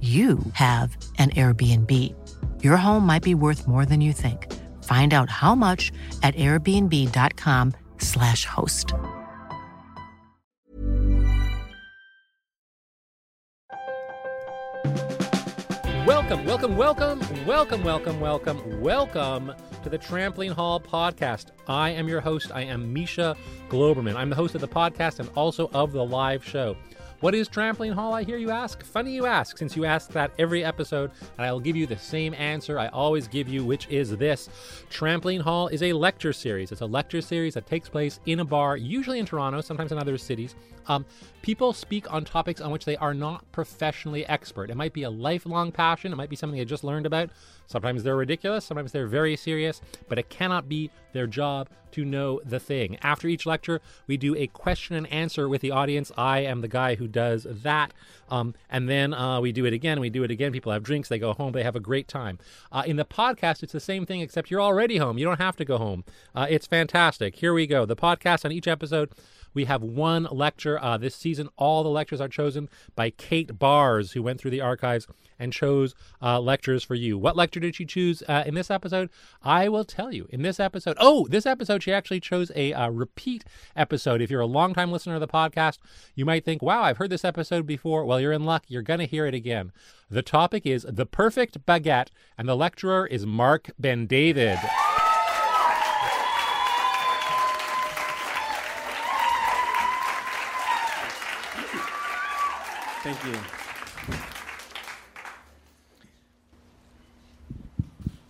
[0.00, 2.14] you have an Airbnb.
[2.62, 4.46] Your home might be worth more than you think.
[4.84, 5.90] Find out how much
[6.22, 8.94] at airbnb.com/slash host.
[16.06, 19.52] Welcome, welcome, welcome, welcome, welcome, welcome, welcome
[19.82, 21.46] to the Trampoline Hall podcast.
[21.66, 22.50] I am your host.
[22.54, 23.36] I am Misha
[23.68, 24.14] Glouberman.
[24.14, 26.76] I'm the host of the podcast and also of the live show.
[27.20, 28.80] What is Trampoline Hall, I hear you ask?
[28.84, 32.32] Funny you ask, since you ask that every episode, and I'll give you the same
[32.34, 34.48] answer I always give you, which is this
[34.88, 36.70] Trampoline Hall is a lecture series.
[36.70, 39.98] It's a lecture series that takes place in a bar, usually in Toronto, sometimes in
[39.98, 40.54] other cities.
[40.86, 41.04] Um,
[41.42, 44.70] people speak on topics on which they are not professionally expert.
[44.70, 47.30] It might be a lifelong passion, it might be something they just learned about.
[47.68, 52.40] Sometimes they're ridiculous, sometimes they're very serious, but it cannot be their job to know
[52.44, 52.96] the thing.
[53.02, 56.10] After each lecture, we do a question and answer with the audience.
[56.16, 57.92] I am the guy who does that.
[58.30, 60.52] Um, and then uh, we do it again, we do it again.
[60.52, 62.38] People have drinks, they go home, they have a great time.
[62.72, 65.18] Uh, in the podcast, it's the same thing, except you're already home.
[65.18, 66.04] You don't have to go home.
[66.34, 67.36] Uh, it's fantastic.
[67.36, 67.86] Here we go.
[67.86, 69.10] The podcast on each episode
[69.58, 71.48] we have one lecture uh, this season.
[71.56, 75.96] All the lectures are chosen by Kate Bars, who went through the archives and chose
[76.22, 77.18] uh, lectures for you.
[77.18, 79.10] What lecture did she choose uh, in this episode?
[79.42, 80.28] I will tell you.
[80.30, 83.42] In this episode, oh, this episode, she actually chose a uh, repeat
[83.74, 84.22] episode.
[84.22, 85.78] If you're a longtime listener of the podcast,
[86.14, 88.04] you might think, wow, I've heard this episode before.
[88.04, 88.62] Well, you're in luck.
[88.68, 89.72] You're going to hear it again.
[90.08, 94.60] The topic is The Perfect Baguette, and the lecturer is Mark Ben David.
[103.08, 103.40] Thank you.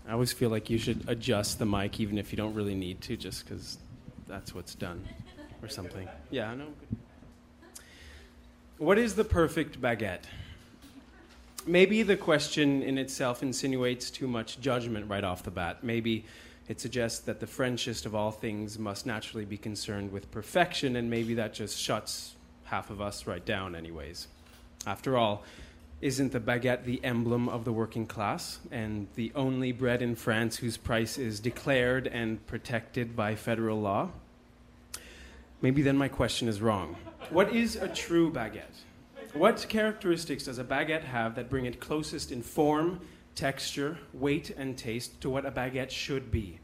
[0.06, 3.00] I always feel like you should adjust the mic even if you don't really need
[3.00, 3.78] to, just because
[4.28, 5.04] that's what's done
[5.62, 6.08] or something.
[6.30, 6.68] Yeah, I know.
[8.76, 10.22] What is the perfect baguette?
[11.66, 15.82] Maybe the question in itself insinuates too much judgment right off the bat.
[15.82, 16.24] Maybe
[16.68, 21.10] it suggests that the Frenchest of all things must naturally be concerned with perfection, and
[21.10, 24.28] maybe that just shuts half of us right down, anyways.
[24.86, 25.42] After all,
[26.00, 30.58] isn't the baguette the emblem of the working class and the only bread in France
[30.58, 34.10] whose price is declared and protected by federal law?
[35.60, 36.96] Maybe then my question is wrong.
[37.30, 38.84] What is a true baguette?
[39.32, 43.00] What characteristics does a baguette have that bring it closest in form,
[43.34, 46.60] texture, weight, and taste to what a baguette should be?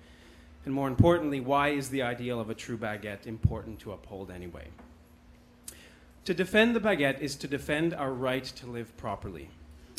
[0.64, 4.68] And more importantly, why is the ideal of a true baguette important to uphold anyway?
[6.24, 9.50] To defend the baguette is to defend our right to live properly.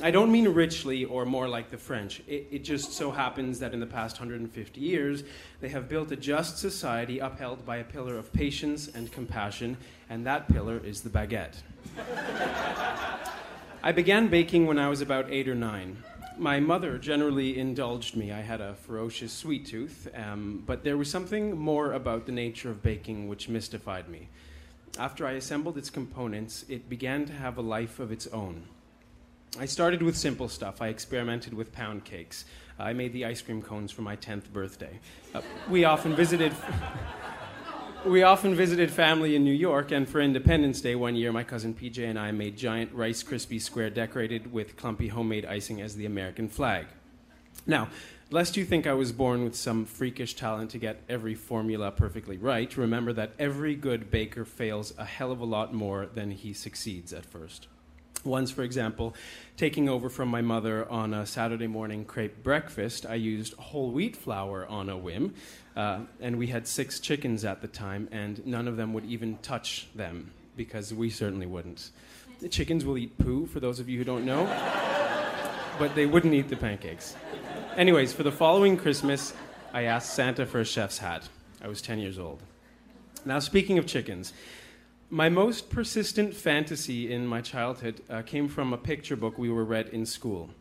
[0.01, 2.23] I don't mean richly or more like the French.
[2.27, 5.23] It, it, just so happens that in the past 150 years,
[5.61, 9.77] they have built a just society upheld by a pillar of patience and compassion,
[10.09, 11.57] and that pillar is the baguette.
[13.83, 16.03] I began baking when I was about eight or nine.
[16.39, 18.31] My mother generally indulged me.
[18.31, 22.71] I had a ferocious sweet tooth, um, but there was something more about the nature
[22.71, 24.27] of baking which mystified me
[24.97, 28.63] after I assembled its components, it began to have a life of its own.
[29.59, 30.81] I started with simple stuff.
[30.81, 32.45] I experimented with pound cakes.
[32.77, 34.99] I made the ice cream cones for my 10th birthday.
[35.33, 36.53] Uh, we often visited.
[38.05, 41.73] we often visited family in New York, and for Independence Day one year, my cousin
[41.73, 46.05] PJ and I made giant Rice Krispie square decorated with clumpy homemade icing as the
[46.05, 46.87] American flag.
[47.65, 47.87] Now,
[48.31, 52.37] Lest you think I was born with some freakish talent to get every formula perfectly
[52.37, 56.51] right, remember that every good baker fails a hell of a lot more than he
[56.51, 57.67] succeeds at first.
[58.23, 59.13] Once, for example,
[59.57, 64.17] taking over from my mother on a Saturday morning crepe breakfast, I used whole wheat
[64.17, 65.35] flour on a whim,
[65.75, 69.37] uh, and we had six chickens at the time, and none of them would even
[69.43, 71.91] touch them because we certainly wouldn't.
[72.39, 74.45] The chickens will eat poo, for those of you who don't know.
[75.77, 77.15] but they wouldn't eat the pancakes.
[77.75, 79.33] Anyways, for the following Christmas,
[79.73, 81.27] I asked Santa for a chef's hat.
[81.61, 82.41] I was 10 years old.
[83.25, 84.31] Now, speaking of chickens,
[85.09, 89.65] my most persistent fantasy in my childhood uh, came from a picture book we were
[89.65, 90.51] read in school.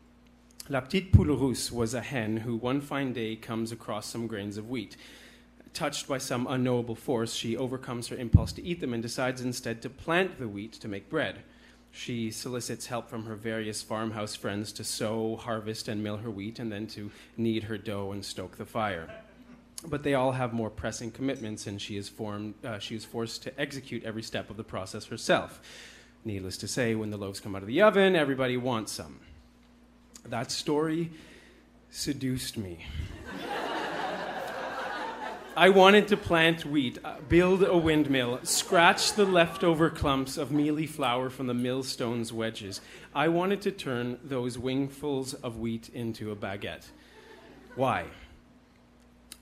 [0.69, 4.57] La Petite Poule Rousse was a hen who one fine day comes across some grains
[4.57, 4.97] of wheat.
[5.73, 9.81] Touched by some unknowable force, she overcomes her impulse to eat them and decides instead
[9.83, 11.45] to plant the wheat to make bread.
[11.97, 16.59] She solicits help from her various farmhouse friends to sow, harvest, and mill her wheat,
[16.59, 19.09] and then to knead her dough and stoke the fire.
[19.87, 23.45] But they all have more pressing commitments, and she is, formed, uh, she is forced
[23.45, 25.61] to execute every step of the process herself.
[26.25, 29.21] Needless to say, when the loaves come out of the oven, everybody wants some.
[30.25, 31.13] That story
[31.91, 32.85] seduced me.
[35.57, 40.85] I wanted to plant wheat, uh, build a windmill, scratch the leftover clumps of mealy
[40.85, 42.81] flour from the millstone's wedges.
[43.15, 46.89] I wanted to turn those wingfuls of wheat into a baguette.
[47.77, 48.07] Why?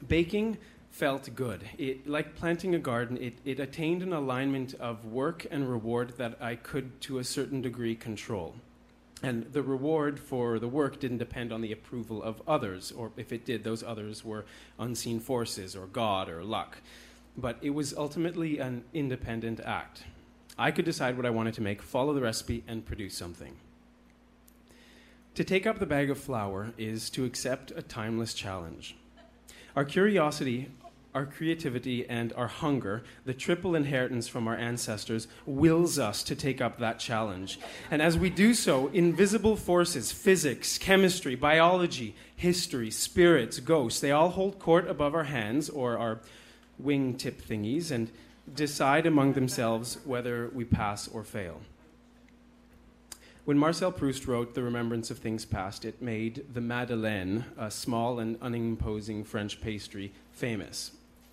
[0.06, 0.58] Baking
[0.90, 1.64] felt good.
[1.78, 6.36] It, like planting a garden, it, it attained an alignment of work and reward that
[6.42, 8.56] I could, to a certain degree, control.
[9.22, 13.32] And the reward for the work didn't depend on the approval of others, or if
[13.32, 14.44] it did, those others were
[14.78, 16.78] unseen forces, or God, or luck.
[17.36, 20.02] But it was ultimately an independent act.
[20.58, 23.56] I could decide what I wanted to make, follow the recipe, and produce something.
[25.36, 28.96] To take up the bag of flour is to accept a timeless challenge.
[29.74, 30.68] Our curiosity
[31.14, 36.60] our creativity and our hunger, the triple inheritance from our ancestors, wills us to take
[36.60, 37.58] up that challenge.
[37.90, 44.30] And as we do so, invisible forces, physics, chemistry, biology, history, spirits, ghosts, they all
[44.30, 46.20] hold court above our hands or our
[46.82, 48.10] wingtip thingies and
[48.54, 51.60] decide among themselves whether we pass or fail.
[53.44, 58.20] When Marcel Proust wrote The Remembrance of Things Past, it made the Madeleine, a small
[58.20, 60.92] and unimposing French pastry, famous.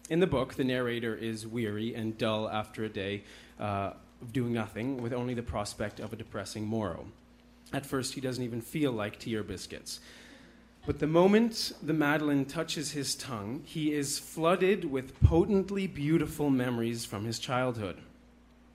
[0.09, 3.23] In the book, the narrator is weary and dull after a day
[3.59, 7.05] uh, of doing nothing, with only the prospect of a depressing morrow.
[7.71, 9.99] At first, he doesn't even feel like tea or biscuits.
[10.87, 17.05] But the moment the Madeleine touches his tongue, he is flooded with potently beautiful memories
[17.05, 17.97] from his childhood.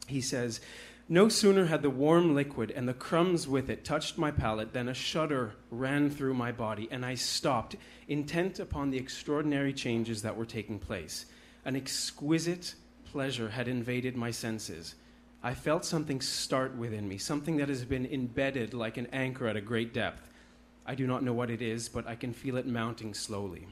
[0.07, 0.61] He says,
[1.09, 4.89] No sooner had the warm liquid and the crumbs with it touched my palate than
[4.89, 7.77] a shudder ran through my body, and I stopped,
[8.09, 11.27] intent upon the extraordinary changes that were taking place.
[11.67, 12.75] An exquisite
[13.05, 14.95] pleasure had invaded my senses.
[15.43, 19.57] I felt something start within me, something that has been embedded like an anchor at
[19.57, 20.33] a great depth.
[20.87, 23.67] I do not know what it is, but I can feel it mounting slowly.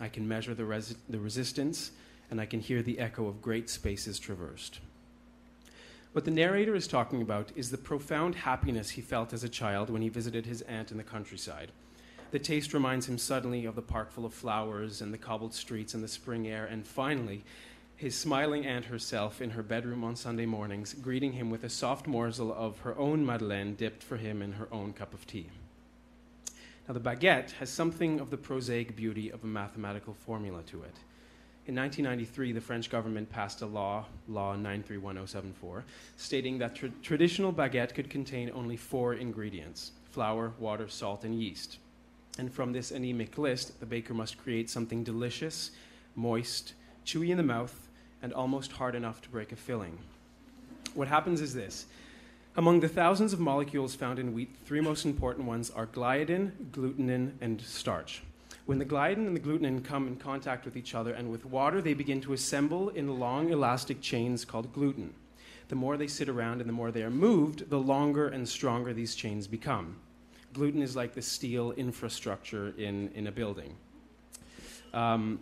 [0.00, 1.90] I can measure the, res- the resistance,
[2.30, 4.78] and I can hear the echo of great spaces traversed.
[6.16, 9.90] What the narrator is talking about is the profound happiness he felt as a child
[9.90, 11.72] when he visited his aunt in the countryside.
[12.30, 15.92] The taste reminds him suddenly of the park full of flowers and the cobbled streets
[15.92, 17.44] and the spring air, and finally,
[17.96, 22.06] his smiling aunt herself in her bedroom on Sunday mornings, greeting him with a soft
[22.06, 25.50] morsel of her own madeleine dipped for him in her own cup of tea.
[26.88, 30.94] Now, the baguette has something of the prosaic beauty of a mathematical formula to it.
[31.68, 35.84] In 1993, the French government passed a law, Law 931074,
[36.16, 41.78] stating that tra- traditional baguette could contain only four ingredients flour, water, salt, and yeast.
[42.38, 45.72] And from this anemic list, the baker must create something delicious,
[46.14, 47.88] moist, chewy in the mouth,
[48.22, 49.98] and almost hard enough to break a filling.
[50.94, 51.86] What happens is this.
[52.56, 57.32] Among the thousands of molecules found in wheat, three most important ones are gliadin, glutenin,
[57.40, 58.22] and starch.
[58.66, 61.80] When the gliadin and the glutenin come in contact with each other and with water,
[61.80, 65.14] they begin to assemble in long elastic chains called gluten.
[65.68, 68.92] The more they sit around and the more they are moved, the longer and stronger
[68.92, 69.96] these chains become
[70.56, 73.76] gluten is like the steel infrastructure in, in a building.
[74.94, 75.40] Um,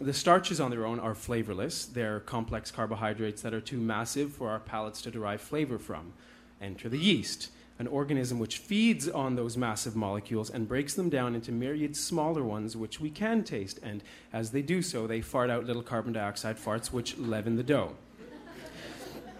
[0.00, 1.84] the starches on their own are flavorless.
[1.84, 6.14] They're complex carbohydrates that are too massive for our palates to derive flavor from.
[6.62, 11.34] Enter the yeast, an organism which feeds on those massive molecules and breaks them down
[11.34, 13.80] into myriad smaller ones which we can taste.
[13.82, 14.02] And
[14.32, 17.96] as they do so, they fart out little carbon dioxide farts which leaven the dough.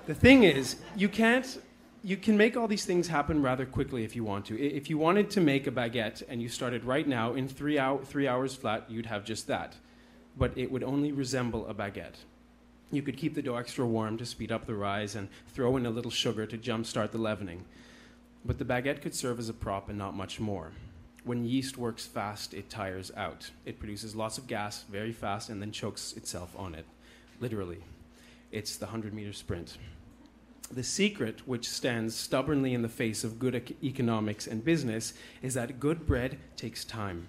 [0.07, 1.59] the thing is, you can't
[2.05, 4.61] you can make all these things happen rather quickly if you want to.
[4.61, 8.05] If you wanted to make a baguette and you started right now in three, hour,
[8.05, 9.75] three hours flat, you'd have just that.
[10.37, 12.17] But it would only resemble a baguette.
[12.93, 15.87] You could keep the dough extra warm to speed up the rise and throw in
[15.87, 17.65] a little sugar to jumpstart the leavening.
[18.45, 20.73] But the baguette could serve as a prop and not much more.
[21.25, 23.51] When yeast works fast, it tires out.
[23.65, 26.85] It produces lots of gas very fast and then chokes itself on it.
[27.41, 27.79] Literally.
[28.53, 29.79] It's the 100 meter sprint.
[30.71, 35.55] The secret, which stands stubbornly in the face of good ec- economics and business, is
[35.55, 37.29] that good bread takes time.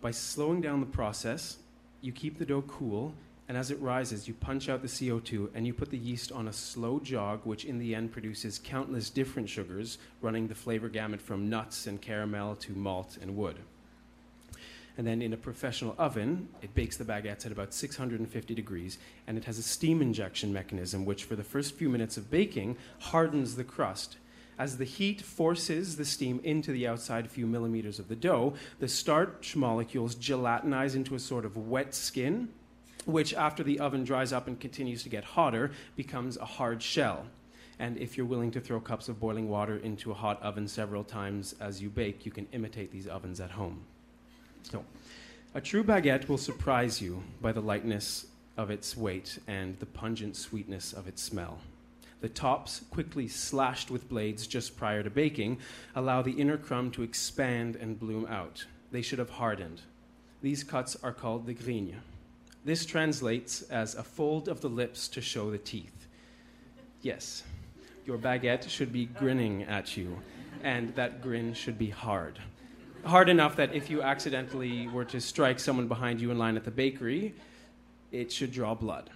[0.00, 1.56] By slowing down the process,
[2.00, 3.14] you keep the dough cool,
[3.48, 6.48] and as it rises, you punch out the CO2 and you put the yeast on
[6.48, 11.20] a slow jog, which in the end produces countless different sugars, running the flavor gamut
[11.20, 13.58] from nuts and caramel to malt and wood.
[14.98, 19.36] And then in a professional oven, it bakes the baguettes at about 650 degrees, and
[19.36, 23.56] it has a steam injection mechanism, which for the first few minutes of baking hardens
[23.56, 24.16] the crust.
[24.58, 28.88] As the heat forces the steam into the outside few millimeters of the dough, the
[28.88, 32.48] starch molecules gelatinize into a sort of wet skin,
[33.06, 37.24] which, after the oven dries up and continues to get hotter, becomes a hard shell.
[37.78, 41.04] And if you're willing to throw cups of boiling water into a hot oven several
[41.04, 43.82] times as you bake, you can imitate these ovens at home.
[44.62, 44.84] So,
[45.54, 50.36] a true baguette will surprise you by the lightness of its weight and the pungent
[50.36, 51.58] sweetness of its smell.
[52.20, 55.58] The tops, quickly slashed with blades just prior to baking,
[55.94, 58.64] allow the inner crumb to expand and bloom out.
[58.90, 59.82] They should have hardened.
[60.40, 61.96] These cuts are called the grigne.
[62.66, 66.06] This translates as a fold of the lips to show the teeth.
[67.00, 67.44] Yes,
[68.04, 70.20] your baguette should be grinning at you,
[70.62, 72.38] and that grin should be hard
[73.06, 76.64] hard enough that if you accidentally were to strike someone behind you in line at
[76.64, 77.34] the bakery,
[78.12, 79.10] it should draw blood.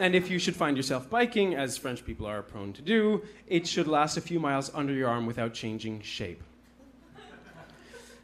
[0.00, 3.66] and if you should find yourself biking, as French people are prone to do, it
[3.66, 6.42] should last a few miles under your arm without changing shape.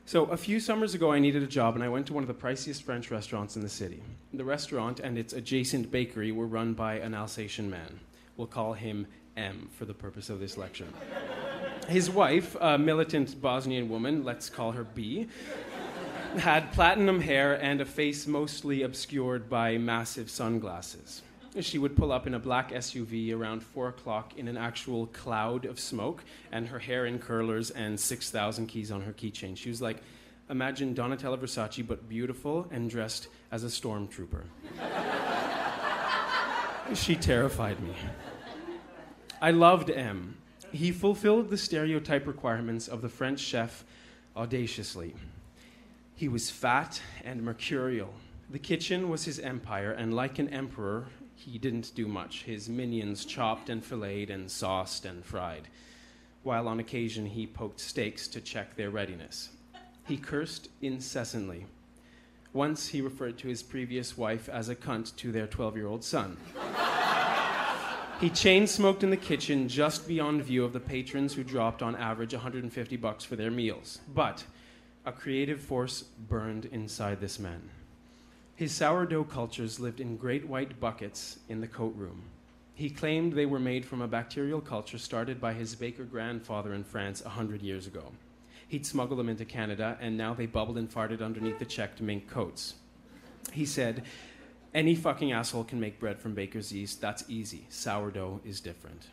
[0.08, 2.28] So, a few summers ago, I needed a job and I went to one of
[2.28, 4.02] the priciest French restaurants in the city.
[4.32, 8.00] The restaurant and its adjacent bakery were run by an Alsatian man.
[8.38, 10.86] We'll call him M for the purpose of this lecture.
[11.88, 15.28] His wife, a militant Bosnian woman, let's call her B,
[16.38, 21.20] had platinum hair and a face mostly obscured by massive sunglasses.
[21.60, 25.64] She would pull up in a black SUV around 4 o'clock in an actual cloud
[25.64, 26.22] of smoke,
[26.52, 29.56] and her hair in curlers and 6,000 keys on her keychain.
[29.56, 29.98] She was like,
[30.48, 34.44] imagine Donatella Versace, but beautiful and dressed as a stormtrooper.
[36.94, 37.94] she terrified me.
[39.40, 40.36] I loved M.
[40.72, 43.84] He fulfilled the stereotype requirements of the French chef
[44.36, 45.14] audaciously.
[46.14, 48.12] He was fat and mercurial.
[48.50, 51.06] The kitchen was his empire, and like an emperor,
[51.38, 52.42] he didn't do much.
[52.42, 55.68] His minions chopped and filleted and sauced and fried,
[56.42, 59.50] while on occasion he poked steaks to check their readiness.
[60.06, 61.66] He cursed incessantly.
[62.52, 66.02] Once he referred to his previous wife as a cunt to their 12 year old
[66.02, 66.36] son.
[68.20, 71.94] He chain smoked in the kitchen just beyond view of the patrons who dropped on
[71.94, 74.00] average 150 bucks for their meals.
[74.12, 74.42] But
[75.06, 77.70] a creative force burned inside this man.
[78.58, 82.24] His sourdough cultures lived in great white buckets in the coat room.
[82.74, 86.82] He claimed they were made from a bacterial culture started by his baker grandfather in
[86.82, 88.10] France a hundred years ago.
[88.66, 92.28] He'd smuggle them into Canada, and now they bubbled and farted underneath the checked mink
[92.28, 92.74] coats.
[93.52, 94.02] He said,
[94.74, 97.00] any fucking asshole can make bread from baker's yeast.
[97.00, 97.64] That's easy.
[97.68, 99.06] Sourdough is different.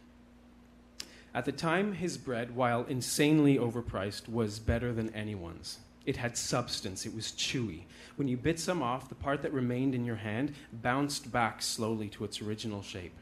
[1.36, 5.78] At the time, his bread, while insanely overpriced, was better than anyone's.
[6.06, 7.82] It had substance, it was chewy.
[8.16, 12.10] When you bit some off, the part that remained in your hand bounced back slowly
[12.10, 13.16] to its original shape.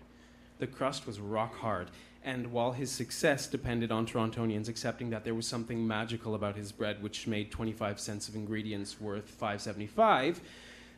[0.60, 1.90] The crust was rock hard,
[2.24, 6.72] and while his success depended on Torontonians accepting that there was something magical about his
[6.72, 10.42] bread which made 25 cents of ingredients worth 575,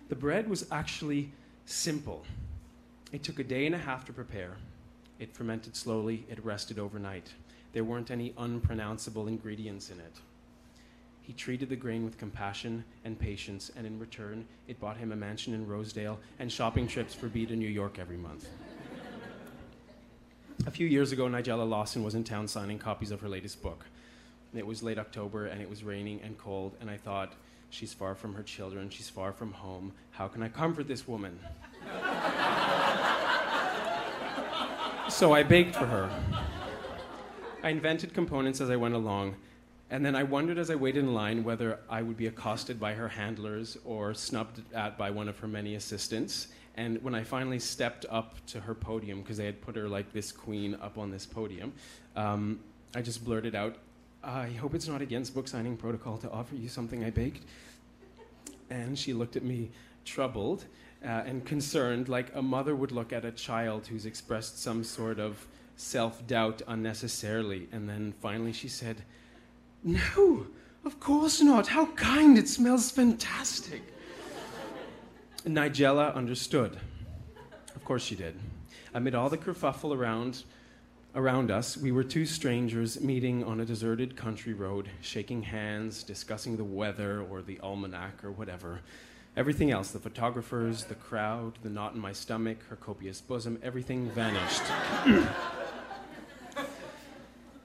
[0.10, 1.32] the bread was actually
[1.65, 2.25] simple.
[3.12, 4.58] It took a day and a half to prepare.
[5.20, 7.34] It fermented slowly, it rested overnight.
[7.74, 10.20] There weren't any unpronounceable ingredients in it.
[11.25, 15.15] He treated the grain with compassion and patience, and in return, it bought him a
[15.15, 18.48] mansion in Rosedale and shopping trips for B to New York every month.
[20.67, 23.86] a few years ago, Nigella Lawson was in town signing copies of her latest book.
[24.55, 27.34] It was late October, and it was raining and cold, and I thought,
[27.72, 28.89] She's far from her children.
[28.89, 29.91] She's far from home.
[30.12, 31.39] How can I comfort this woman?
[35.10, 36.10] so I baked for her.
[37.63, 39.36] I invented components as I went along,
[39.95, 42.95] and then I wondered as I waited in line whether I would be accosted by
[42.95, 46.49] her handlers or snubbed at by one of her many assistants.
[46.75, 50.11] And when I finally stepped up to her podium, because they had put her like
[50.11, 51.71] this queen up on this podium,
[52.17, 52.59] um,
[52.93, 53.77] I just blurted out,
[54.21, 57.45] I hope it's not against book signing protocol to offer you something I baked.
[58.69, 59.71] And she looked at me
[60.03, 60.65] troubled
[61.05, 65.21] uh, and concerned, like a mother would look at a child who's expressed some sort
[65.21, 65.47] of
[65.77, 67.69] self doubt unnecessarily.
[67.71, 69.01] And then finally she said,
[69.86, 70.48] No,
[70.84, 71.68] of course not.
[71.68, 72.39] How kind.
[72.39, 73.84] It smells fantastic.
[75.46, 76.80] Nigella understood.
[77.75, 78.36] Of course she did.
[78.96, 80.44] Amid all the kerfuffle around,
[81.13, 86.58] around us, we were two strangers meeting on a deserted country road, shaking hands, discussing
[86.58, 88.80] the weather or the almanac or whatever.
[89.38, 94.10] Everything else, the photographers, the crowd, the knot in my stomach, her copious bosom, everything
[94.12, 94.63] vanished.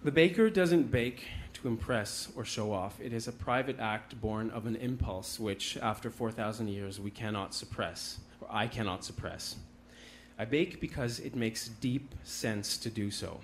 [0.05, 1.25] the baker doesn't bake
[1.61, 3.01] to impress or show off.
[3.01, 7.55] It is a private act born of an impulse which, after 4,000 years, we cannot
[7.55, 9.57] suppress, or I cannot suppress.
[10.39, 13.41] I bake because it makes deep sense to do so.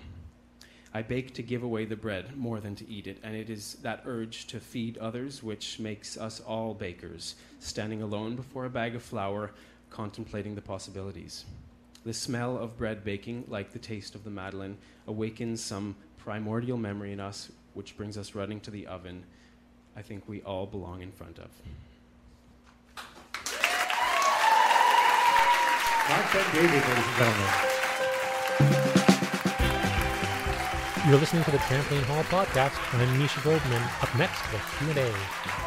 [0.93, 3.75] I bake to give away the bread more than to eat it, and it is
[3.83, 8.95] that urge to feed others which makes us all bakers, standing alone before a bag
[8.95, 9.51] of flour,
[9.91, 11.45] contemplating the possibilities.
[12.03, 17.11] The smell of bread baking, like the taste of the Madeleine, awakens some primordial memory
[17.11, 19.23] in us, which brings us running to the oven
[19.95, 21.49] I think we all belong in front of.
[26.09, 27.49] Mark Ben Davies, ladies and gentlemen.
[31.07, 32.77] You're listening to the Trampoline Hall podcast.
[32.93, 33.81] I'm Misha Goldman.
[34.01, 34.59] Up next, the
[34.93, 35.66] Q&A.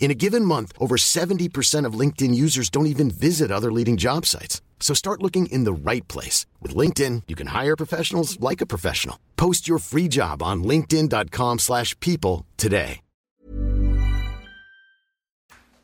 [0.00, 4.26] In a given month, over 70% of LinkedIn users don't even visit other leading job
[4.26, 4.60] sites.
[4.80, 6.46] So start looking in the right place.
[6.60, 9.20] With LinkedIn, you can hire professionals like a professional.
[9.36, 13.00] Post your free job on linkedin.com slash people today.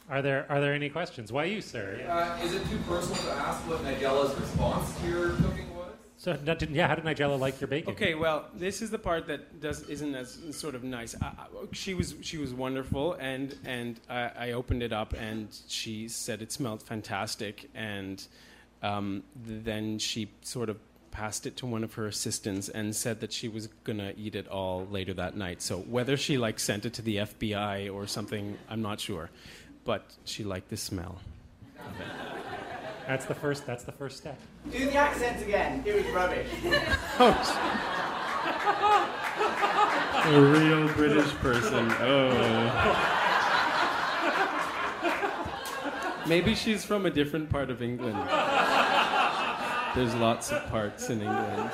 [0.08, 1.32] Are there are there any questions?
[1.32, 2.00] Why you, sir?
[2.08, 5.65] Uh, is it too personal to ask what Nigella's response to your cooking was?
[6.26, 7.92] So, did- yeah, how did Nigella like your bacon?
[7.92, 11.14] Okay, well, this is the part that does isn't as sort of nice.
[11.22, 15.46] I, I, she was she was wonderful, and and I, I opened it up, and
[15.68, 18.26] she said it smelled fantastic, and
[18.82, 20.78] um, then she sort of
[21.12, 24.48] passed it to one of her assistants and said that she was gonna eat it
[24.48, 25.62] all later that night.
[25.62, 29.30] So whether she like sent it to the FBI or something, I'm not sure,
[29.84, 31.20] but she liked the smell.
[33.06, 33.66] That's the first.
[33.66, 34.38] That's the first step.
[34.70, 35.82] Do the accents again.
[35.86, 36.48] It was rubbish.
[40.26, 41.88] A real British person.
[42.00, 43.22] Oh.
[46.26, 48.18] Maybe she's from a different part of England.
[49.94, 51.70] There's lots of parts in England.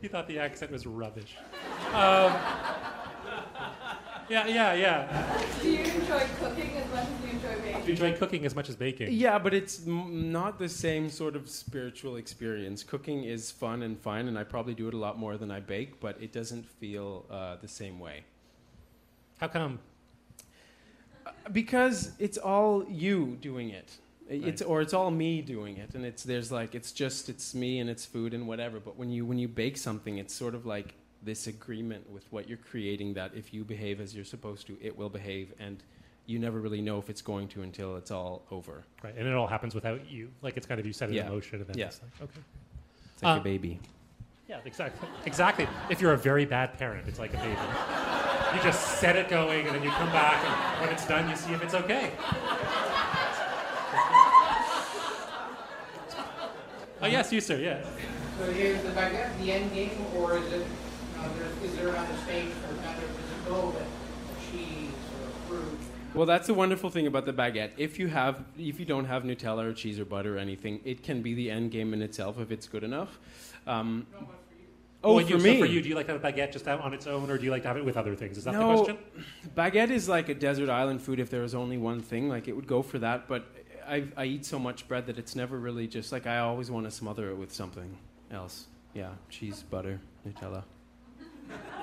[0.00, 1.36] He thought the accent was rubbish.
[1.92, 2.32] Um,
[4.28, 5.38] yeah, yeah, yeah.
[5.62, 7.80] Do you enjoy cooking as much as you enjoy baking?
[7.80, 9.12] Do you enjoy cooking as much as baking?
[9.12, 12.82] Yeah, but it's m- not the same sort of spiritual experience.
[12.82, 15.60] Cooking is fun and fun, and I probably do it a lot more than I
[15.60, 18.24] bake, but it doesn't feel uh, the same way.
[19.38, 19.78] How come?
[21.52, 24.68] because it's all you doing it it's Right.
[24.68, 27.88] or it's all me doing it and it's there's like it's just it's me and
[27.88, 30.94] it's food and whatever but when you when you bake something it's sort of like
[31.22, 34.96] this agreement with what you're creating that if you behave as you're supposed to it
[34.96, 35.82] will behave and
[36.26, 39.34] you never really know if it's going to until it's all over Right, and it
[39.34, 40.28] all happens without you.
[40.42, 41.26] Like it's kind of you set it Yeah.
[41.26, 41.86] in motion, and then Yeah.
[41.86, 42.40] it's like okay.
[43.14, 43.78] it's like Uh, a baby
[44.48, 45.08] Yeah, exactly.
[45.24, 45.66] Exactly.
[45.90, 48.56] If you're a very bad parent, it's like a baby.
[48.56, 51.34] You just set it going, and then you come back, and when it's done, you
[51.34, 52.12] see if it's okay.
[57.02, 57.56] Oh yes, you sir.
[57.58, 57.82] Yeah.
[58.38, 60.68] So here's the baguette, the end game, or is it, uh, there,
[61.64, 64.90] is there on stage for kind of, does it go with cheese
[65.22, 65.78] or fruit?
[66.14, 67.72] Well, that's the wonderful thing about the baguette.
[67.76, 71.02] If you have, if you don't have Nutella or cheese or butter or anything, it
[71.02, 73.18] can be the end game in itself if it's good enough.
[73.66, 74.06] Um,
[75.04, 76.52] oh, Well, for you, me, So for you, do you like to have a baguette
[76.52, 78.38] just on its own, or do you like to have it with other things?
[78.38, 78.60] Is that No.
[78.60, 78.98] the question?
[79.54, 81.20] baguette is like a desert island food.
[81.20, 83.28] If there was only one thing, like it would go for that.
[83.28, 83.44] But
[83.86, 86.86] I, I eat so much bread that it's never really just like I always want
[86.86, 87.96] to smother it with something
[88.30, 88.66] else.
[88.94, 90.64] Yeah, cheese, butter, Nutella.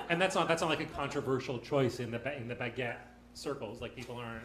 [0.08, 2.96] And that's not that's not like a controversial choice in the ba- in the baguette
[3.34, 3.80] circles.
[3.80, 4.44] Like people aren't.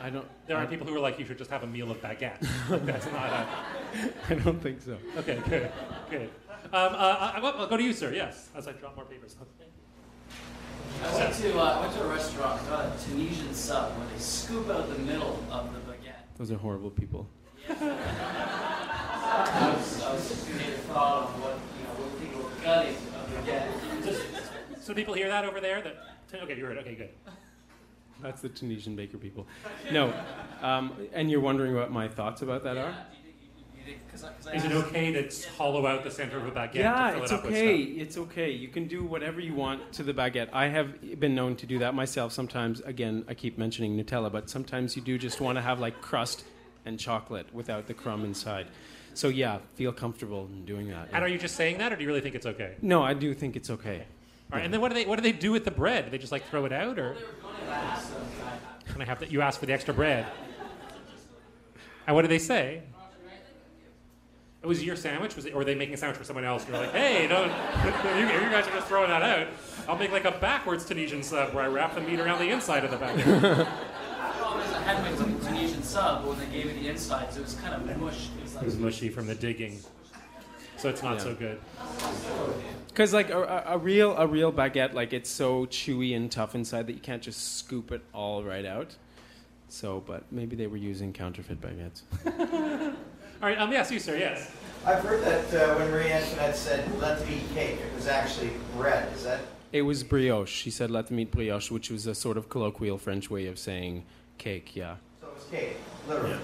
[0.00, 0.26] I don't.
[0.46, 2.46] There I, are people who are like, you should just have a meal of baguette.
[2.70, 3.46] Like, That's not a.
[4.30, 4.98] I don't think so.
[5.18, 5.70] Okay, good,
[6.10, 6.30] good.
[6.72, 8.12] Um, uh, I, I'll go to you, sir.
[8.12, 9.36] Yes, as I drop more papers.
[11.04, 14.70] I went to uh, went to a restaurant, got a Tunisian sub where they scoop
[14.70, 16.22] out the middle of the baguette.
[16.38, 17.28] Those are horrible people.
[17.68, 17.74] I
[19.76, 23.50] was, I was made a thought of what you know what people were gutting a
[23.50, 23.81] baguette.
[24.82, 25.80] Just, so people hear that over there?
[25.80, 26.76] That okay, you heard.
[26.78, 27.10] Okay, good.
[28.20, 29.46] That's the Tunisian baker people.
[29.92, 30.12] No,
[30.60, 32.90] um, and you're wondering what my thoughts about that are?
[32.90, 33.36] Yeah, do you think-
[33.78, 36.46] you think- 'cause I- 'cause I Is it okay to hollow out the center of
[36.46, 36.72] a baguette?
[36.72, 37.84] to Yeah, fill it's it up with okay.
[37.94, 38.02] stuff?
[38.02, 38.50] It's okay.
[38.50, 40.48] You can do whatever you want to the baguette.
[40.52, 42.32] I have been known to do that myself.
[42.32, 46.00] Sometimes, again, I keep mentioning Nutella, but sometimes you do just want to have like
[46.00, 46.44] crust
[46.84, 48.66] and chocolate without the crumb inside.
[49.14, 51.08] So yeah, feel comfortable in doing that.
[51.12, 52.74] And are you just saying that, or do you really think it's okay?
[52.82, 54.04] No, I do think it's okay.
[54.52, 56.04] All right, and then what do they what do they do with the bread?
[56.04, 58.92] Do they just like throw it out, or They were going to ask them, I-
[58.92, 59.30] can I have that?
[59.32, 60.26] You ask for the extra bread.
[62.06, 62.82] And what do they say?
[64.60, 66.68] It was your sandwich, was it, or were they making a sandwich for someone else?
[66.68, 67.48] You're like, hey, don't,
[68.16, 69.48] you, you guys are just throwing that out.
[69.88, 72.84] I'll make like a backwards Tunisian sub where I wrap the meat around the inside
[72.84, 73.24] of the baguette.
[73.24, 73.64] The
[74.38, 77.42] problem is I had my Tunisian sub, but when they gave me the insides, it
[77.42, 78.28] was kind of mush.
[78.38, 79.80] It was it was mushy from the digging,
[80.76, 81.22] so it's not Yeah.
[81.24, 81.60] so good.
[82.92, 86.54] Because like a, a, a real a real baguette, like it's so chewy and tough
[86.54, 88.96] inside that you can't just scoop it all right out.
[89.68, 92.02] So, but maybe they were using counterfeit baguettes.
[93.42, 94.52] All right, um, yes, you sir, yes.
[94.84, 98.50] I've heard that uh, when Marie Antoinette said, let them eat cake, it was actually
[98.76, 99.12] bread.
[99.14, 99.40] Is that?
[99.72, 100.52] It was brioche.
[100.52, 103.58] She said, "Let them eat brioche," which was a sort of colloquial French way of
[103.58, 104.04] saying
[104.36, 104.76] cake.
[104.76, 104.96] Yeah.
[105.20, 105.76] So it was cake,
[106.06, 106.38] literally.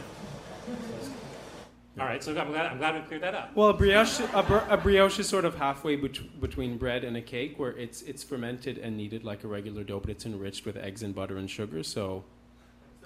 [2.00, 3.56] All right, so I'm glad I'm glad we cleared that up.
[3.56, 7.16] Well, a brioche, a, br- a brioche is sort of halfway bet- between bread and
[7.16, 10.64] a cake, where it's it's fermented and kneaded like a regular dough, but it's enriched
[10.64, 11.82] with eggs and butter and sugar.
[11.82, 12.24] So,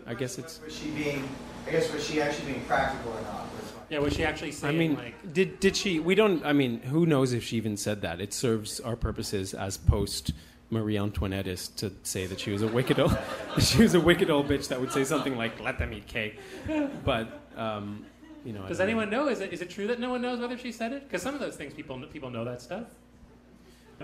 [0.06, 0.60] I guess it's.
[0.62, 1.26] Was she being,
[1.66, 3.46] I guess, was she actually being practical or not?
[3.88, 5.32] Yeah, was she actually I mean, like?
[5.32, 5.98] did did she?
[5.98, 6.44] We don't.
[6.44, 8.20] I mean, who knows if she even said that?
[8.20, 10.32] It serves our purposes as post
[10.72, 13.16] Marie Antoinette is to say that she was a wicked old,
[13.58, 16.38] she was a wicked old bitch that would say something like "Let them eat cake,"
[17.04, 18.06] but um,
[18.44, 18.66] you know.
[18.66, 18.90] Does don't know.
[18.90, 19.28] anyone know?
[19.28, 21.04] Is it, is it true that no one knows whether she said it?
[21.04, 22.84] Because some of those things people people know that stuff.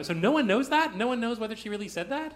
[0.02, 0.96] So no one knows that.
[0.96, 2.32] No one knows whether she really said that.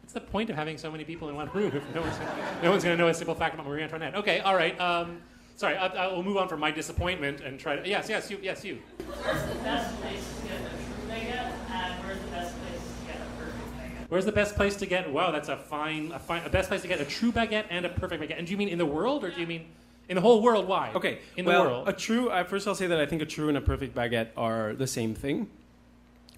[0.00, 2.18] What's the point of having so many people in one room if no one's
[2.62, 4.16] no one's going to know a simple fact about Marie Antoinette?
[4.16, 4.78] Okay, all right.
[4.80, 5.22] Um,
[5.54, 7.88] sorry, I, I will move on from my disappointment and try to.
[7.88, 8.78] Yes, yes, you, yes, you.
[9.06, 13.06] Where's the best place to get a true baguette, and where's the best place to
[13.06, 14.08] get a perfect baguette?
[14.08, 15.12] Where's the best place to get?
[15.12, 17.86] Wow, that's a fine, a fine, a best place to get a true baguette and
[17.86, 18.38] a perfect baguette.
[18.38, 19.66] And do you mean in the world, or do you mean
[20.10, 20.68] in the whole world?
[20.68, 20.92] Why?
[20.94, 21.88] Okay, in well, the world.
[21.88, 22.28] a true.
[22.28, 24.86] Uh, first, I'll say that I think a true and a perfect baguette are the
[24.86, 25.48] same thing.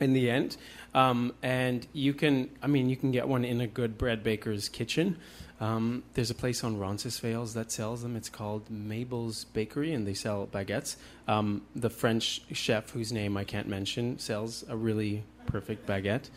[0.00, 0.56] In the end,
[0.94, 4.68] um, and you can, I mean, you can get one in a good bread baker's
[4.68, 5.16] kitchen.
[5.60, 8.16] Um, there's a place on Roncesvalles that sells them.
[8.16, 10.96] It's called Mabel's Bakery, and they sell baguettes.
[11.28, 16.30] Um, the French chef, whose name I can't mention, sells a really perfect baguette.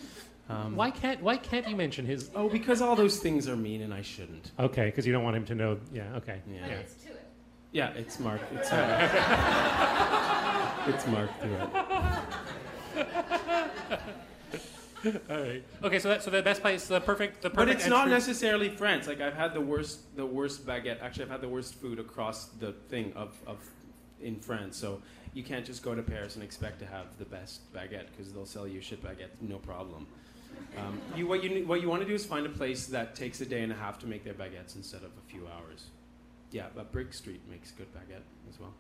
[0.48, 2.30] Um, why can't Why can't you mention his?
[2.36, 4.52] Oh, because all those things are mean, and I shouldn't.
[4.60, 5.80] Okay, because you don't want him to know.
[5.92, 6.18] Yeah.
[6.18, 6.40] Okay.
[6.54, 6.82] Yeah.
[7.76, 7.90] Yeah.
[7.96, 8.28] It's to it.
[8.36, 8.42] Yeah, it's Mark.
[8.56, 9.12] It's Mark.
[10.88, 11.70] it's Mark through it.
[15.30, 15.64] All right.
[15.84, 17.56] Okay, so that, so the best place, the perfect, the perfect.
[17.56, 19.08] But it's not necessarily France.
[19.08, 21.02] Like I've had the worst, the worst baguette.
[21.02, 23.60] Actually, I've had the worst food across the thing of, of
[24.20, 24.78] in France.
[24.78, 25.02] So
[25.34, 28.46] you can't just go to Paris and expect to have the best baguette because they'll
[28.46, 30.08] sell you shit baguette, no problem.
[30.78, 33.42] Um, you, what you what you want to do is find a place that takes
[33.42, 35.88] a day and a half to make their baguettes instead of a few hours.
[36.56, 38.72] Yeah, but Brick Street makes good baguette as well.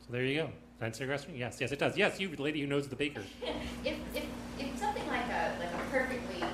[0.00, 0.50] So there you go.
[0.80, 1.36] Answer your question.
[1.36, 1.96] Yes, yes, it does.
[1.96, 3.22] Yes, you, the lady who knows the baker.
[3.84, 4.24] If, if,
[4.58, 6.44] if something like a, like a perfectly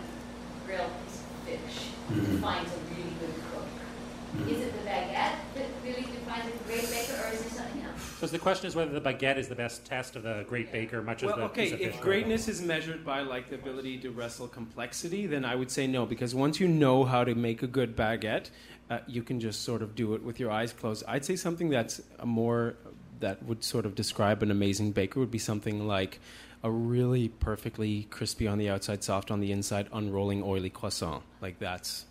[0.67, 2.37] grilled piece of fish Mm-hmm.
[2.37, 7.23] defines a really good cook, is it the baguette that really defines a great baker,
[7.23, 8.01] or is there something else?
[8.19, 11.03] So the question is whether the baguette is the best test of the great baker,
[11.03, 13.99] much as Well, the okay, piece of if greatness is measured by like the ability
[13.99, 17.63] to wrestle complexity, then I would say no, because once you know how to make
[17.63, 18.49] a good baguette,
[18.91, 21.05] uh, you can just sort of do it with your eyes closed.
[21.07, 22.77] I'd say something that's a more
[23.21, 26.21] that would sort of describe an amazing baker would be something like
[26.63, 31.23] a really perfectly crispy on the outside, soft on the inside, unrolling oily croissant.
[31.41, 32.07] Like that's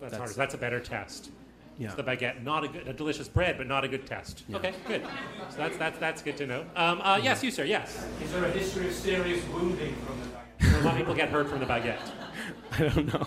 [0.00, 0.32] That's, that's- harder.
[0.34, 1.30] That's a better test.
[1.78, 1.86] yeah.
[1.88, 4.44] It's the baguette, not a good, a delicious bread, but not a good test.
[4.48, 4.56] Yeah.
[4.56, 5.02] Okay, good.
[5.50, 6.60] So that's that's that's good to know.
[6.76, 7.64] Um, uh, yes, you sir.
[7.64, 8.06] Yes.
[8.22, 10.80] Is there a history of serious wounding from the baguette?
[10.80, 12.10] A lot of people get hurt from the baguette.
[12.72, 13.26] I don't know.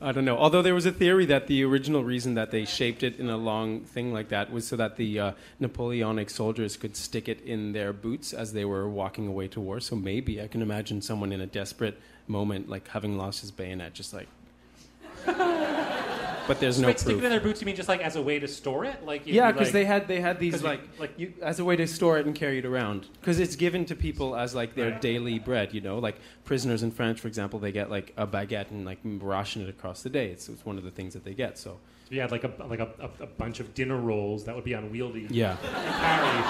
[0.00, 0.36] I don't know.
[0.36, 3.36] Although there was a theory that the original reason that they shaped it in a
[3.36, 7.72] long thing like that was so that the uh, Napoleonic soldiers could stick it in
[7.72, 9.80] their boots as they were walking away to war.
[9.80, 13.94] So maybe I can imagine someone in a desperate moment, like having lost his bayonet,
[13.94, 14.28] just like
[16.46, 17.22] but there's So no wait, stick proof.
[17.22, 17.60] it in their boots.
[17.60, 19.04] You mean just like as a way to store it?
[19.04, 21.10] Like you'd Yeah, be because like- they had they had these 'cause you- like like
[21.18, 23.06] you, as a way to store it and carry it around.
[23.20, 25.00] Because it's given to people as like their Right.
[25.00, 25.72] daily bread.
[25.74, 28.98] You know, like prisoners in France, for example, they get like a baguette and like
[29.04, 30.28] ration it across the day.
[30.30, 31.58] It's, it's one of the things that they get.
[31.58, 31.78] So
[32.10, 34.74] you had like a like a, a, a bunch of dinner rolls that would be
[34.74, 35.26] unwieldy.
[35.30, 35.56] Yeah.
[35.56, 36.44] to carry.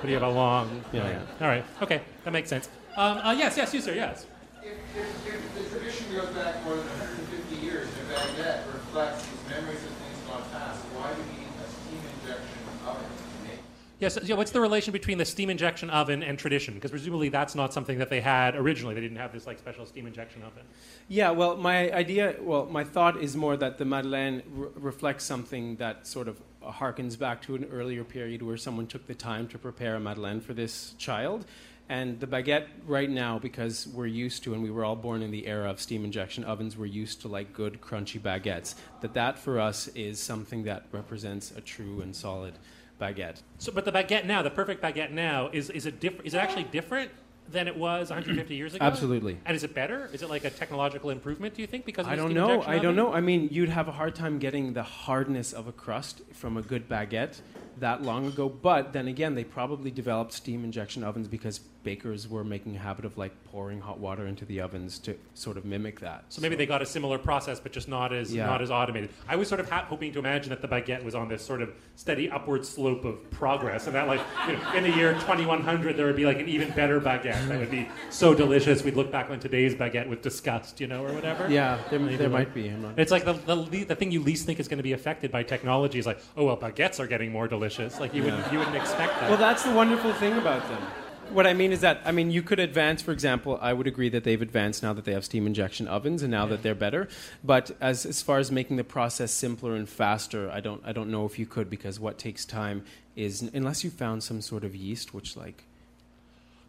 [0.00, 0.82] But you have a long.
[0.92, 1.20] Yeah, like- yeah.
[1.40, 1.64] All right.
[1.82, 2.68] Okay, that makes sense.
[2.96, 3.94] Um, uh, yes, yes, you sir.
[3.94, 4.26] Yes.
[4.62, 9.24] If, if, if the tradition goes back more than 150 years and a baguette reflects
[9.26, 13.48] these memories of things gone past, why do we need a steam injection oven to
[13.48, 13.58] make
[14.00, 14.18] Yes.
[14.22, 14.34] Yeah.
[14.34, 16.74] What's the relation between the steam injection oven and tradition?
[16.74, 18.94] Because presumably that's not something that they had originally.
[18.94, 20.64] They didn't have this like special steam injection oven.
[21.08, 25.76] Yeah, well, my idea, well, my thought is more that the Madeleine re- reflects something
[25.76, 29.58] that sort of harkens back to an earlier period where someone took the time to
[29.58, 31.46] prepare a Madeleine for this child.
[31.92, 35.30] And the baguette, right now, because we're used to, and we were all born in
[35.30, 38.76] the era of steam injection ovens, we're used to like good, crunchy baguettes.
[39.02, 42.54] That that for us is something that represents a true and solid
[42.98, 43.42] baguette.
[43.58, 46.26] So, but the baguette now, the perfect baguette now, is is it different?
[46.26, 47.10] Is it actually different
[47.50, 48.82] than it was 150 years ago?
[48.82, 49.38] Absolutely.
[49.44, 50.08] And is it better?
[50.14, 51.52] Is it like a technological improvement?
[51.54, 51.84] Do you think?
[51.84, 52.62] Because of I don't know.
[52.62, 53.12] I don't know.
[53.12, 56.62] I mean, you'd have a hard time getting the hardness of a crust from a
[56.62, 57.42] good baguette
[57.80, 58.48] that long ago.
[58.48, 63.04] But then again, they probably developed steam injection ovens because bakers were making a habit
[63.04, 66.24] of like pouring hot water into the ovens to sort of mimic that.
[66.28, 68.46] So maybe they got a similar process, but just not as Yeah.
[68.46, 69.10] not as automated.
[69.28, 71.60] I was sort of ha- hoping to imagine that the baguette was on this sort
[71.60, 75.96] of steady upward slope of progress, and that like you know, in the year 2100
[75.96, 79.10] there would be like an even better baguette that would be so delicious we'd look
[79.10, 81.48] back on today's baguette with disgust, you know, or whatever.
[81.50, 84.46] Yeah, there- Maybe there like- might be, It's like the, the the thing you least
[84.46, 87.32] think is going to be affected by technology is like, oh well, baguettes are getting
[87.32, 87.61] more delicious.
[88.00, 89.28] Like you wouldn't you wouldn't expect that.
[89.30, 90.82] Well, that's the wonderful thing about them.
[91.30, 94.10] What I mean is that, I mean, you could advance, for example, I would agree
[94.10, 97.08] that they've advanced now that they have steam injection ovens and now that they're better.
[97.42, 101.10] But as, as far as making the process simpler and faster, I don't, I don't
[101.10, 102.84] know if you could because what takes time
[103.16, 105.64] is, unless you found some sort of yeast, which like,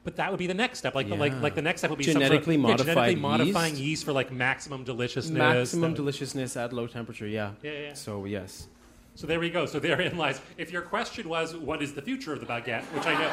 [0.06, 0.96] But that would be the next step.
[0.96, 3.22] Like, the, like, like the next step would be Genetically some sort of, yeah, genetically
[3.22, 3.84] modifying yeast.
[3.84, 5.38] yeast for like maximum deliciousness.
[5.38, 7.52] maximum deliciousness at low temperature, yeah.
[7.64, 7.94] Yeah, yeah.
[7.96, 8.68] So, yes.
[9.16, 9.66] So there we go.
[9.66, 10.42] So therein lies.
[10.58, 13.30] If your question was, "What is the future of the baguette?" which I know,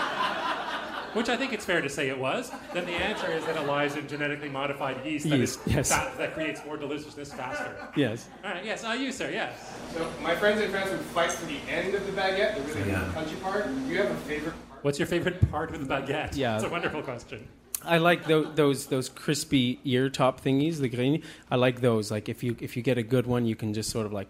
[1.14, 3.66] which I think it's fair to say it was, then the answer is that it
[3.66, 5.88] lies in genetically modified yeast, that, is Yeast, yes.
[5.92, 7.74] fa- that creates more deliciousness faster.
[7.96, 8.28] Yes.
[8.44, 8.64] All right.
[8.64, 8.84] Yes.
[8.84, 9.30] Uh, you, sir.
[9.30, 9.52] Yes.
[9.94, 12.90] So my friends in France would fight for the end of the baguette, the really
[12.90, 13.10] Yeah.
[13.14, 13.64] crunchy part.
[13.66, 14.84] Do you have a favorite part?
[14.84, 16.36] What's your favorite part of the baguette?
[16.36, 16.56] Yeah.
[16.56, 17.48] It's a wonderful question.
[17.82, 21.22] I like tho- those those crispy ear top thingies, the grigne.
[21.50, 22.10] I like those.
[22.10, 24.28] Like if you if you get a good one, you can just sort of like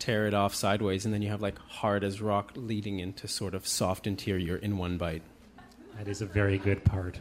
[0.00, 3.54] tear it off sideways, and then you have like hard as rock leading into sort
[3.54, 5.22] of soft interior in one bite.
[5.96, 7.20] That is a very good part.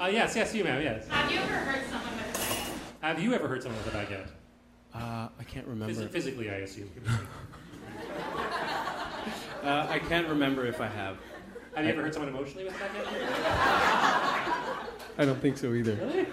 [0.00, 0.36] Uh, yes.
[0.36, 0.54] Yes.
[0.54, 0.80] You, ma'am.
[0.82, 1.08] Yes.
[1.08, 3.02] Have you ever hurt someone with a baguette?
[3.02, 4.28] Have you ever hurt someone with a baguette?
[4.94, 5.92] Uh, I can't remember.
[5.92, 6.90] Phys- physically, I assume.
[9.62, 11.16] Uh, I can't remember if I have.
[11.74, 13.06] Have you ever hurt someone emotionally with a baguette?
[15.16, 15.94] I don't think so either.
[15.94, 16.26] Really?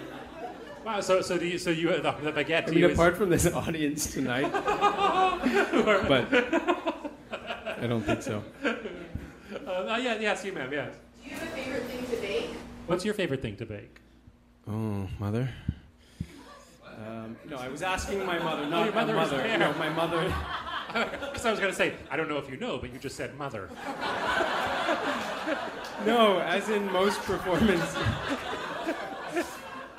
[0.85, 0.99] Wow.
[0.99, 1.57] So, so do you?
[1.57, 2.67] So you the, the baguette?
[2.67, 4.51] I mean, you is- apart from this audience tonight,
[6.07, 6.27] but
[7.81, 8.43] I don't think so.
[8.63, 8.69] Uh,
[9.69, 10.93] uh, yeah, yes, you, ma'am, yes.
[11.23, 12.49] Do you have a favorite thing to bake?
[12.87, 13.99] What's your favorite thing to bake?
[14.67, 15.49] Oh, mother.
[16.85, 19.37] Um, no, I was asking my mother, Oh, not your my mother mother.
[19.37, 19.57] there.
[19.57, 20.33] No, my mother.
[20.91, 23.15] Because I was going to say, I don't know if you know, but you just
[23.15, 23.69] said mother.
[26.05, 27.95] No, as in most performance.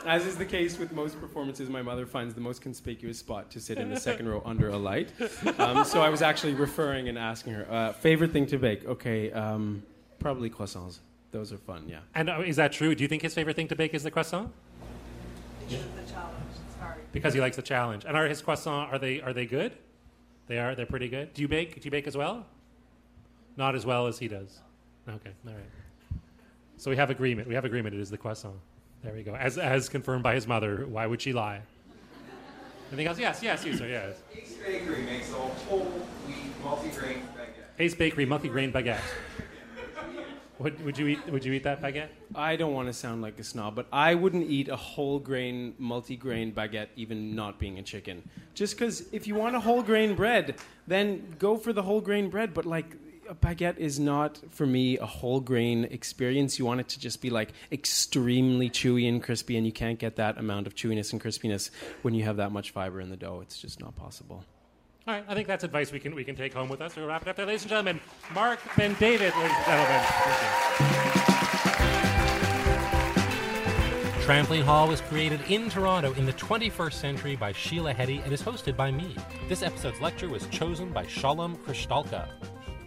[0.05, 3.61] As is the case with most performances, my mother finds the most conspicuous spot to
[3.61, 5.13] sit in the second row under a light.
[5.59, 7.67] Um, so I was actually referring and asking her.
[7.71, 8.85] Uh, favorite thing to bake?
[8.85, 9.83] Okay, um,
[10.19, 10.99] probably croissants.
[11.31, 12.01] Those are fun, yeah.
[12.15, 12.95] And uh, is that true?
[12.95, 14.53] Do you think his favorite thing to bake is the croissant?
[17.13, 18.05] Because he likes the challenge.
[18.05, 19.73] And are his croissants are they are they good?
[20.47, 20.75] They are.
[20.75, 21.33] They're pretty good.
[21.35, 21.75] Do you bake?
[21.75, 22.47] Do you bake as well?
[23.57, 24.61] Not as well as he does.
[25.09, 25.31] Okay.
[25.47, 25.63] All right.
[26.77, 27.49] So we have agreement.
[27.49, 27.95] We have agreement.
[27.95, 28.57] It is the croissant.
[29.03, 29.35] There we go.
[29.35, 30.87] As as confirmed by his mother.
[30.87, 31.63] Why would she lie?
[32.89, 33.19] Anything else?
[33.19, 33.43] Yes.
[33.43, 33.65] Yes.
[33.65, 33.87] You sir.
[33.87, 34.17] Yes.
[34.35, 37.81] Ace Bakery makes a whole wheat multi-grain baguette.
[37.81, 39.01] Ace Bakery multi-grain baguette.
[40.59, 41.27] Would, would you eat?
[41.29, 42.09] Would you eat that baguette?
[42.37, 45.75] I don't want to sound like a snob, but I wouldn't eat a whole grain,
[45.79, 48.23] multi grain baguette, even not being a chicken.
[48.55, 50.55] Just because if you want a whole grain bread,
[50.87, 52.55] then go for the whole grain bread.
[52.55, 56.59] But like, a baguette is not, for me, a whole grain experience.
[56.59, 60.17] You want it to just be like extremely chewy and crispy, and you can't get
[60.17, 61.71] that amount of chewiness and crispiness
[62.03, 63.41] when you have that much fiber in the dough.
[63.43, 64.45] It's just not possible.
[65.07, 66.95] All right, I think that's advice we can we can take home with us.
[66.95, 68.01] We'll wrap it up there, ladies and gentlemen.
[68.35, 70.03] Mark Ben David, ladies and gentlemen.
[70.05, 71.23] Thank you.
[74.23, 78.41] Trampoline Hall was created in Toronto in the 21st century by Sheila Heti and is
[78.41, 79.17] hosted by me.
[79.49, 82.29] This episode's lecture was chosen by Shalom Kristalka.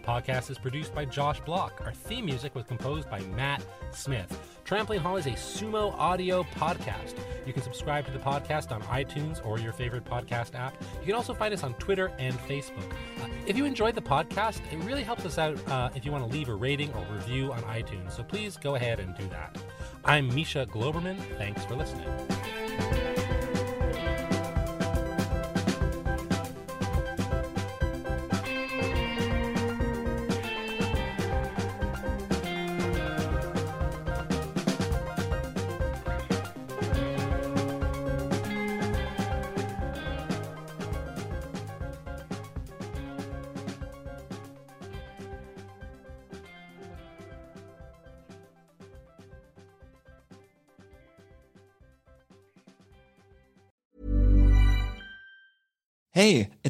[0.06, 1.82] Podcast is produced by Josh Block.
[1.84, 4.38] Our theme music was composed by Matt Smith.
[4.64, 7.14] Trampoline Hall is a sumo audio podcast.
[7.44, 10.80] You can subscribe to the podcast on iTunes or your favorite podcast app.
[11.00, 12.88] You can also find us on Twitter and Facebook.
[13.20, 16.24] Uh, if you enjoyed the podcast, it really helps us out uh, if you want
[16.24, 18.12] to leave a rating or review on iTunes.
[18.12, 19.58] So please go ahead and do that.
[20.04, 21.18] I'm Misha Glouberman.
[21.36, 22.06] Thanks for listening.